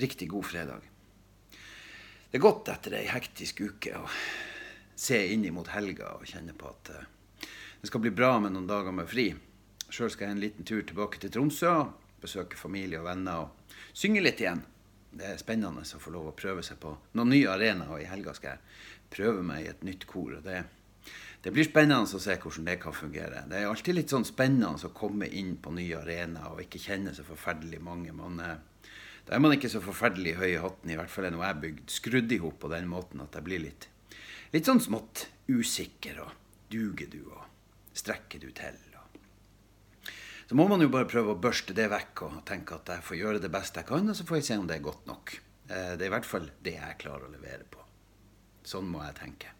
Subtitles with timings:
[0.00, 0.86] riktig god fredag.
[2.30, 4.04] Det er godt etter ei hektisk uke å
[5.00, 7.06] se inn mot helga og kjenne på at eh,
[7.80, 9.30] det skal bli bra med noen dager med fri.
[9.90, 11.72] Sjøl skal jeg en liten tur tilbake til Tromsø,
[12.20, 14.60] besøke familie og venner og synge litt igjen.
[15.10, 18.10] Det er spennende å få lov å prøve seg på noen nye arenaer, og i
[18.10, 20.36] helga skal jeg prøve meg i et nytt kor.
[20.36, 20.60] og det
[21.40, 23.46] det blir spennende å se hvordan det kan fungere.
[23.48, 27.14] Det er alltid litt sånn spennende å komme inn på nye arenaer og ikke kjenne
[27.16, 28.12] så forferdelig mange.
[28.12, 28.36] Man,
[29.30, 31.62] da er man ikke så forferdelig høy i hatten, i hvert fall er nå jeg
[31.62, 33.86] bygd skrudd i hop på den måten at jeg blir litt,
[34.50, 36.18] litt sånn smått usikker.
[36.24, 36.32] Og
[36.66, 38.80] duger du, og strekker du til?
[40.50, 43.18] Så må man jo bare prøve å børste det vekk og tenke at jeg får
[43.20, 45.36] gjøre det beste jeg kan, og så får jeg se om det er godt nok.
[45.68, 47.84] Eh, det er i hvert fall det jeg klarer å levere på.
[48.66, 49.52] Sånn må jeg tenke.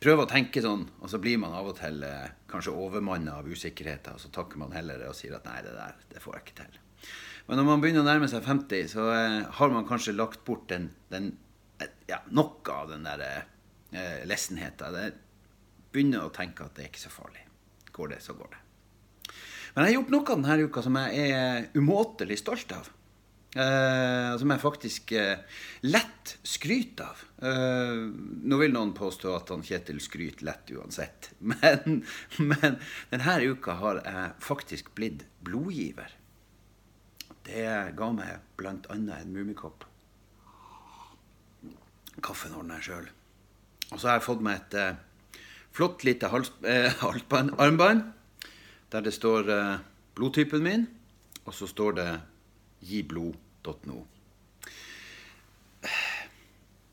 [0.00, 3.52] Prøv å tenke sånn, og så blir man av og til eh, kanskje overmanna av
[3.52, 6.46] usikkerheter, og så takker man heller og sier at nei, det der det får jeg
[6.46, 6.80] ikke til.
[7.50, 10.68] Men når man begynner å nærme seg 50, så eh, har man kanskje lagt bort
[10.70, 11.32] den, den
[12.06, 15.18] ja, noe av den der eh, lessenheten.
[15.90, 17.42] Begynner å tenke at det er ikke så farlig.
[17.90, 18.60] Går det, så går det.
[19.74, 22.92] Men jeg har gjort noe denne uka som jeg er umåtelig stolt av.
[23.50, 25.42] Eh, som jeg faktisk eh,
[25.90, 27.26] lett skryter av.
[27.50, 27.98] Eh,
[28.46, 31.32] nå vil noen påstå at han Kjetil skryter lett uansett.
[31.50, 32.04] Men,
[32.38, 32.78] men
[33.10, 36.14] denne uka har jeg faktisk blitt blodgiver.
[37.46, 38.74] Det ga meg bl.a.
[38.94, 39.86] en mummikopp.
[42.20, 43.10] Kaffen ordner jeg sjøl.
[43.90, 44.78] Og så har jeg fått meg et
[45.74, 46.30] flott lite
[47.64, 48.02] armbånd
[48.90, 49.82] der det står eh,
[50.18, 50.86] blodtypen min,
[51.46, 52.08] og så står det
[52.90, 54.00] giblod.no.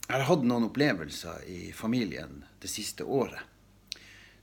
[0.08, 3.42] Jeg har hatt noen opplevelser i familien det siste året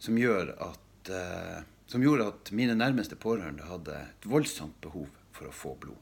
[0.03, 5.55] som, at, eh, som gjorde at mine nærmeste pårørende hadde et voldsomt behov for å
[5.55, 6.01] få blod.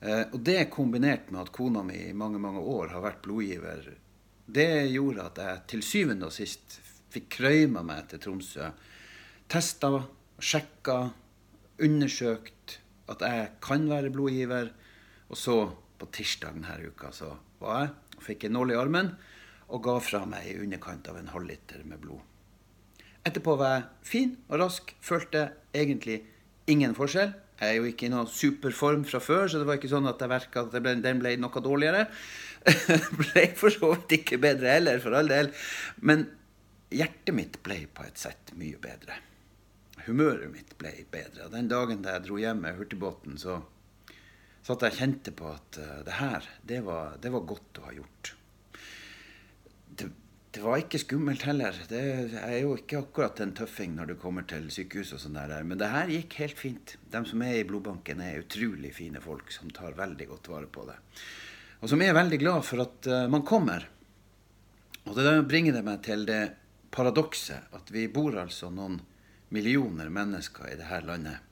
[0.00, 3.92] Eh, og det kombinert med at kona mi i mange mange år har vært blodgiver,
[4.44, 6.78] det gjorde at jeg til syvende og sist
[7.14, 8.68] fikk krøyma meg til Tromsø.
[9.48, 9.90] Testa
[10.42, 10.98] sjekka,
[11.84, 12.78] undersøkt
[13.10, 14.70] at jeg kan være blodgiver.
[15.30, 15.56] Og så,
[15.98, 19.10] på tirsdag denne uka, så var jeg og fikk en nål i armen
[19.72, 22.20] og ga fra meg i underkant av en halvliter med blod.
[23.24, 26.20] Etterpå var jeg fin og rask, følte egentlig
[26.70, 27.34] ingen forskjell.
[27.60, 30.20] Jeg er jo ikke i noen superform fra før, så det var ikke sånn at
[30.20, 32.08] jeg merka at ble, den ble noe dårligere.
[33.20, 35.52] ble for så vidt ikke bedre heller, for all del.
[36.02, 36.26] Men
[36.94, 39.20] hjertet mitt ble på et sett mye bedre
[40.06, 41.48] humøret mitt ble bedre.
[41.52, 43.60] Den dagen da jeg dro hjem med hurtigbåten, så
[44.64, 47.86] satt jeg og kjente på at uh, det her, det var, det var, godt å
[47.88, 48.34] ha gjort.
[50.54, 51.74] Det, var ikke skummelt heller.
[51.90, 52.00] Det
[52.38, 55.80] er jo ikke akkurat en tøffing når du kommer til sykehus og sånn der, men
[55.80, 56.92] det her gikk helt fint.
[57.10, 60.84] De som er i blodbanken, er utrolig fine folk som tar veldig godt vare på
[60.86, 60.94] det.
[61.82, 63.88] Og som er veldig glad for at uh, man kommer.
[65.04, 66.44] Og det bringer det meg til det
[66.94, 69.00] paradokset at vi bor altså noen
[69.54, 71.50] millioner mennesker i dette landet.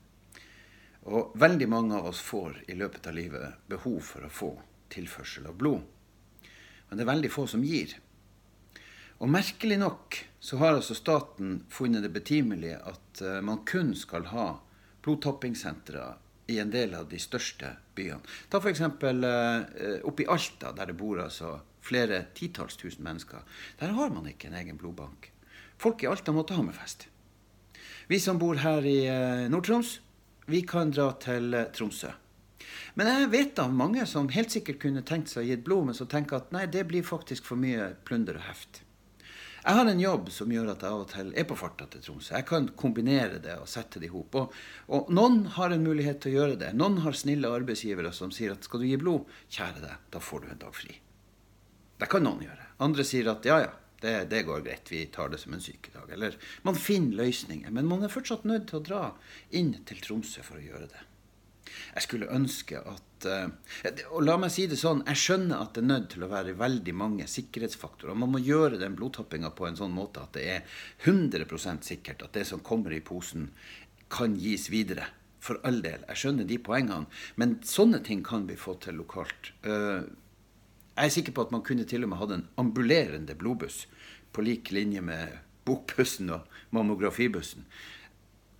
[1.11, 4.55] Og veldig mange av oss får i løpet av livet behov for å få
[4.95, 5.83] tilførsel av blod.
[6.87, 7.97] Men det er veldig få som gir.
[9.23, 14.27] Og merkelig nok så har altså staten funnet det betimelig at eh, man kun skal
[14.33, 14.47] ha
[15.05, 16.07] blodtappingssentre
[16.51, 18.19] i en del av de største byene.
[18.51, 18.83] Ta f.eks.
[18.83, 21.55] Eh, oppe i Alta, der det bor altså
[21.87, 23.47] flere titalls tusen mennesker.
[23.79, 25.31] Der har man ikke en egen blodbank.
[25.79, 27.07] Folk i Alta måtte ha med fest.
[28.11, 30.01] Vi som bor her i eh, Nord-Troms,
[30.51, 32.11] vi kan dra til Tromsø.
[32.99, 35.95] Men jeg vet av mange som helt sikkert kunne tenkt seg å gi blod, men
[35.95, 38.83] som tenker at nei, det blir faktisk for mye plunder og heft.
[39.63, 42.03] Jeg har en jobb som gjør at jeg av og til er på farta til
[42.03, 42.33] Tromsø.
[42.35, 44.35] Jeg kan kombinere det og sette det i hop.
[44.41, 44.57] Og,
[44.91, 46.73] og, noen har en mulighet til å gjøre det.
[46.75, 50.43] Noen har snille arbeidsgivere som sier at skal du gi blod, kjære deg, da får
[50.43, 50.97] du en dag fri.
[52.03, 52.67] Det kan noen gjøre.
[52.83, 53.71] Andre sier at ja, ja,
[54.03, 56.11] det, det, går greit, vi tar det som en sykedag.
[56.11, 56.35] Eller
[56.67, 57.71] man finner løsninger.
[57.71, 59.05] Men man er fortsatt nødt til å dra
[59.55, 61.07] inn til Tromsø for å gjøre det.
[61.95, 63.49] Jeg skulle ønske at uh,
[64.13, 66.57] Og la meg si det sånn, jeg skjønner at det er nødt til å være
[66.59, 68.19] veldig mange sikkerhetsfaktorer.
[68.19, 72.35] Man må gjøre den blodtappinga på en sånn måte at det er 100% sikkert at
[72.39, 73.51] det som kommer i posen,
[74.13, 75.09] kan gis videre.
[75.43, 76.05] For all del.
[76.07, 77.09] Jeg skjønner de poengene.
[77.35, 79.51] Men sånne ting kan vi få til lokalt.
[79.67, 80.07] Uh,
[80.93, 83.87] jeg er sikker på at man kunne til og med hatt en ambulerende blodbuss
[84.33, 87.65] på lik linje med bokbussen og mammografibussen.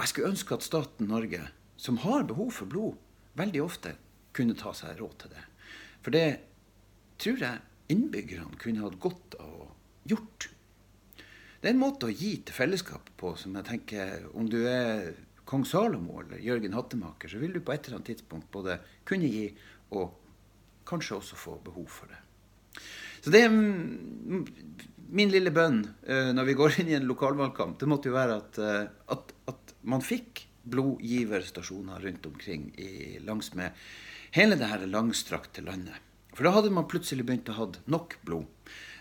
[0.01, 1.43] Jeg skulle ønske at staten Norge,
[1.83, 2.99] som har behov for blod,
[3.39, 3.97] veldig ofte
[4.37, 5.45] kunne ta seg råd til det.
[6.05, 6.27] For det
[7.23, 9.69] tror jeg innbyggerne kunne hatt godt av å
[10.09, 10.49] gjort.
[11.63, 15.13] Det er en måte å gi til fellesskapet på som jeg tenker Om du er
[15.47, 19.31] kong Salomo eller Jørgen Hattemaker, så vil du på et eller annet tidspunkt både kunne
[19.31, 19.49] gi
[19.95, 20.15] og
[20.89, 22.21] kanskje også få behov for det.
[23.23, 27.77] Så det er min lille bønn uh, når vi går inn i en lokalvalgkamp.
[27.79, 33.53] Det måtte jo være at, uh, at, at man fikk blodgiverstasjoner rundt omkring i, langs
[33.59, 33.77] med
[34.37, 35.99] hele det her langstrakte landet.
[36.33, 38.49] For da hadde man plutselig begynt å ha nok blod.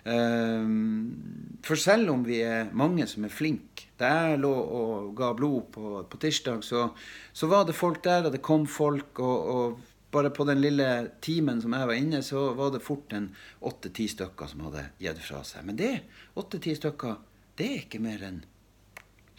[0.03, 5.27] Ehm, for selv om vi er mange som er flinke Da jeg lå og ga
[5.37, 6.87] blod på, på tirsdag, så,
[7.29, 9.19] så, var det folk der, og det kom folk.
[9.21, 9.79] og, og
[10.11, 10.87] bare på den lille
[11.23, 13.29] timen som jeg var inne, så var det fort en
[13.63, 15.63] åtte-ti stykker som hadde gitt fra seg.
[15.67, 15.91] Men det,
[16.35, 17.15] åtte-ti stykker,
[17.55, 18.41] det er ikke mer enn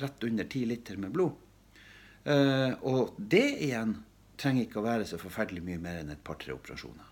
[0.01, 1.37] rett under ti liter med blod.
[2.23, 3.97] Uh, og det igjen
[4.39, 7.09] trenger ikke å være så forferdelig mye mer enn et par-tre operasjoner.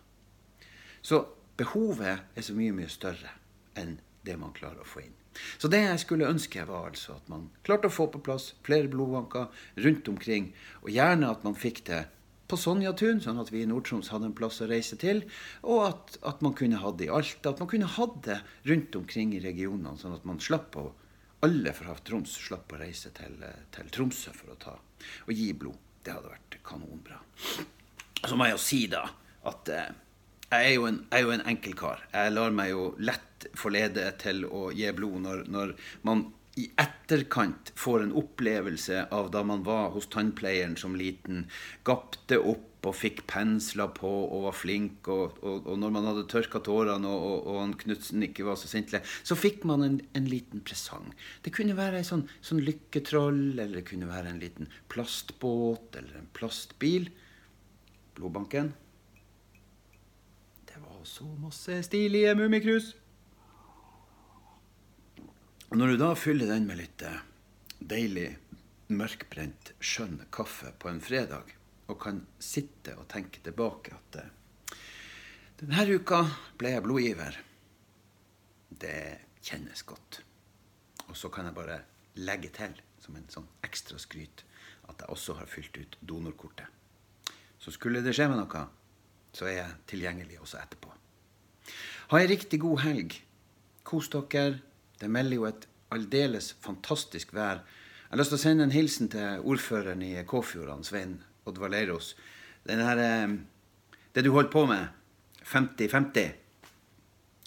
[1.02, 1.24] Så
[1.58, 3.34] behovet er så mye, mye større
[3.78, 5.16] enn det man klarer å få inn.
[5.62, 8.90] Så det jeg skulle ønske, var altså at man klarte å få på plass flere
[8.90, 9.46] blodbanker
[9.84, 10.50] rundt omkring,
[10.82, 12.04] og gjerne at man fikk det
[12.50, 15.22] på Sonjatun, sånn at vi i Nord-Troms hadde en plass å reise til,
[15.62, 18.98] og at, at man kunne ha det i Alta, at man kunne ha det rundt
[18.98, 20.88] omkring i regionene, sånn at man slapp å
[21.46, 23.38] alle fra Troms slapp å reise til,
[23.72, 25.78] til Tromsø for å ta og gi blod.
[26.00, 27.18] Det hadde vært kanonbra.
[28.24, 29.02] Så må jeg jo si da
[29.48, 29.90] at eh,
[30.50, 32.04] jeg er jo en, jeg er jo en enkel kar.
[32.12, 35.74] Jeg lar meg jo lett forlede til å gi blod når, når,
[36.08, 36.24] man
[36.60, 41.44] i etterkant får en opplevelse av da man var hos tannpleieren som liten,
[41.86, 46.26] gapte opp og fikk pensler på og var flink, og, og, og når man hadde
[46.32, 50.28] tørka tårene og, og, han Knutsen ikke var så sintlig, så fikk man en, en
[50.28, 51.10] liten presang.
[51.44, 56.22] Det kunne være ei sånn, sånn lykketroll, eller det kunne være en liten plastbåt eller
[56.22, 57.10] en plastbil.
[58.16, 58.72] Blodbanken
[60.70, 62.94] Det var så masse stilige mummikrus.
[65.70, 67.20] Når du da fyller den med litt eh,
[67.78, 68.32] deilig,
[68.90, 71.52] mørkbrent, skjønn kaffe på en fredag,
[71.90, 74.76] og kan sitte og tenke tilbake at eh,
[75.60, 76.22] denne uka
[76.56, 77.34] ble jeg blodgiver,
[78.80, 79.00] det
[79.44, 80.22] kjennes godt.
[81.10, 81.80] Og så kan jeg bare
[82.24, 84.44] legge til, som en sånn ekstra skryt,
[84.88, 86.64] at jeg også har fylt ut donorkortet.
[87.60, 88.62] Så skulle det skje med noe,
[89.36, 90.94] så er jeg tilgjengelig også etterpå.
[92.10, 93.18] Ha ei riktig god helg.
[93.86, 94.62] Kos dere.
[95.00, 97.60] Det melder jo et aldeles fantastisk vær.
[97.60, 102.14] Jeg har lyst til å sende en hilsen til ordføreren i Kåfjordene, Svein Oddvar Leiros.
[102.66, 103.38] Her, eh,
[104.14, 104.88] det du holder på med,
[105.44, 106.34] 50-50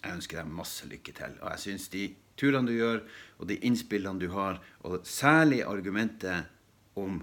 [0.03, 1.37] Jeg ønsker deg masse lykke til.
[1.41, 2.07] Og jeg syns de
[2.37, 3.03] turene du gjør,
[3.39, 6.49] og de innspillene du har, og særlig argumentet
[6.99, 7.21] om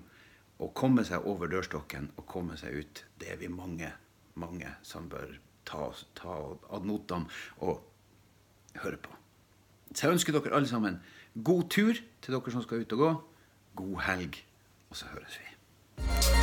[0.61, 3.93] å komme seg over dørstokken og komme seg ut, det er vi mange,
[4.40, 5.38] mange som bør
[5.69, 6.37] ta, ta
[6.73, 7.28] ad notam
[7.58, 7.81] og
[8.81, 9.16] høre på.
[9.94, 11.00] Så jeg ønsker dere alle sammen
[11.34, 13.14] god tur til dere som skal ut og gå.
[13.81, 14.44] God helg,
[14.90, 16.39] og så høres vi.